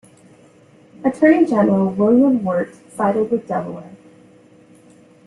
Attorney 1.05 1.45
General 1.45 1.89
William 1.91 2.43
Wirt 2.43 2.73
sided 2.91 3.29
with 3.29 3.47
Delaware. 3.47 3.95